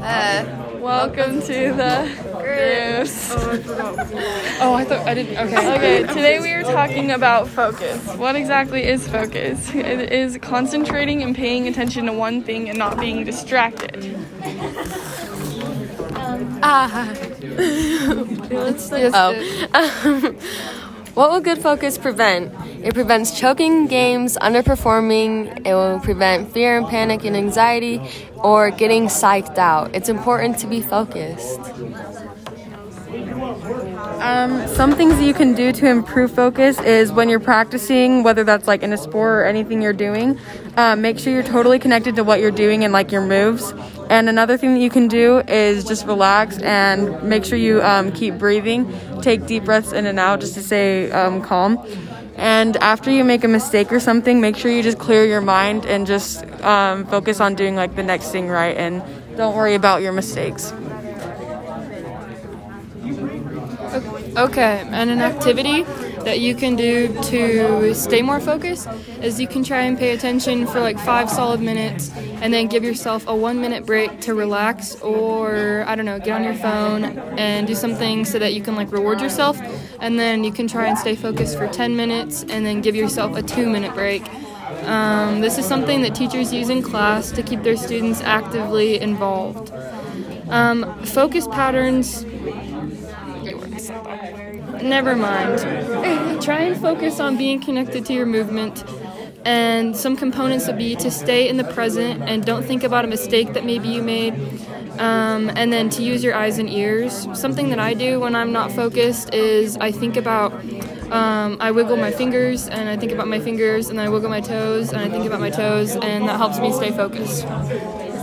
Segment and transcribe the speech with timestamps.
[0.00, 3.32] Uh, Welcome to the grooveS.
[4.60, 5.36] Oh, I thought I didn't.
[5.36, 5.74] Okay.
[5.74, 8.06] Okay, today we are talking about focus.
[8.16, 9.74] What exactly is focus?
[9.74, 14.16] It is concentrating and paying attention to one thing and not being distracted.
[16.62, 17.14] ah.
[19.14, 19.34] oh.
[20.04, 20.34] Um,
[21.14, 22.52] what will good focus prevent?
[22.86, 28.00] It prevents choking games, underperforming, it will prevent fear and panic and anxiety,
[28.36, 29.92] or getting psyched out.
[29.92, 31.58] It's important to be focused.
[34.20, 38.68] Um, some things you can do to improve focus is when you're practicing, whether that's
[38.68, 40.38] like in a sport or anything you're doing,
[40.76, 43.74] uh, make sure you're totally connected to what you're doing and like your moves.
[44.10, 48.12] And another thing that you can do is just relax and make sure you um,
[48.12, 48.94] keep breathing.
[49.22, 51.84] Take deep breaths in and out just to stay um, calm.
[52.36, 55.86] And after you make a mistake or something, make sure you just clear your mind
[55.86, 59.02] and just um, focus on doing like the next thing right and
[59.36, 60.72] don't worry about your mistakes.
[64.36, 65.84] Okay, and an activity
[66.26, 68.88] that you can do to stay more focused
[69.22, 72.10] is you can try and pay attention for like five solid minutes
[72.42, 76.30] and then give yourself a one minute break to relax or I don't know, get
[76.30, 77.04] on your phone
[77.38, 79.56] and do something so that you can like reward yourself.
[80.00, 83.36] And then you can try and stay focused for 10 minutes and then give yourself
[83.36, 84.28] a two minute break.
[84.82, 89.72] Um, this is something that teachers use in class to keep their students actively involved.
[90.48, 92.24] Um, focus patterns
[94.86, 95.58] Never mind.
[96.40, 98.84] Try and focus on being connected to your movement.
[99.44, 103.08] And some components would be to stay in the present and don't think about a
[103.08, 104.34] mistake that maybe you made.
[105.00, 107.26] Um, and then to use your eyes and ears.
[107.34, 110.52] Something that I do when I'm not focused is I think about,
[111.10, 114.40] um, I wiggle my fingers and I think about my fingers and I wiggle my
[114.40, 117.44] toes and I think about my toes and that helps me stay focused.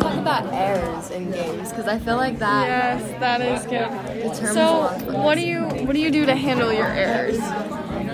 [0.00, 2.66] Talk about errors in games because I feel like that.
[2.66, 4.36] Yes, that is good.
[4.52, 4.88] So,
[5.22, 7.38] what do you what do you do to handle your errors?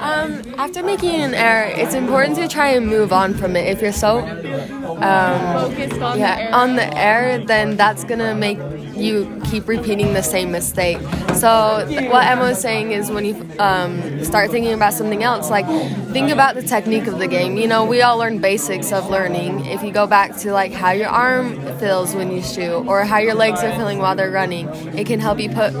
[0.00, 3.66] Um, after making an error, it's important to try and move on from it.
[3.68, 6.54] If you're so um, Focused on the yeah error.
[6.54, 8.58] on the error, then that's gonna make
[8.94, 10.98] you keep repeating the same mistake.
[11.34, 15.66] So what Emma was saying is when you um, start thinking about something else, like
[16.12, 17.56] think about the technique of the game.
[17.56, 19.64] You know, we all learn basics of learning.
[19.66, 23.18] If you go back to like how your arm feels when you shoot, or how
[23.18, 25.72] your legs are feeling while they're running, it can help you put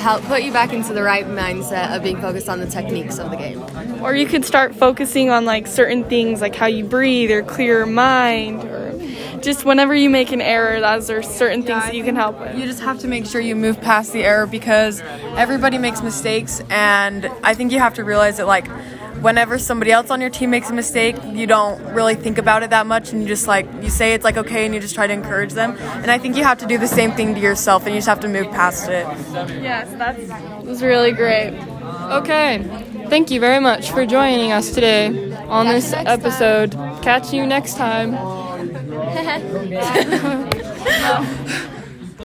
[0.00, 3.30] help put you back into the right mindset of being focused on the techniques of
[3.30, 3.62] the game.
[4.02, 7.78] Or you could start focusing on like certain things like how you breathe or clear
[7.78, 8.90] your mind or
[9.42, 12.56] just whenever you make an error, those are certain things that you can help with.
[12.56, 15.00] You just have to make sure you move past the error because
[15.36, 18.66] everybody makes mistakes, and I think you have to realize that like
[19.20, 22.70] whenever somebody else on your team makes a mistake, you don't really think about it
[22.70, 25.06] that much, and you just like you say it's like okay, and you just try
[25.06, 25.76] to encourage them.
[25.78, 28.08] And I think you have to do the same thing to yourself, and you just
[28.08, 29.06] have to move past it.
[29.62, 31.52] Yes, that's that was really great.
[32.10, 32.62] Okay,
[33.08, 35.06] thank you very much for joining us today
[35.48, 36.20] on Catch this next time.
[36.20, 36.72] episode.
[37.02, 38.16] Catch you next time.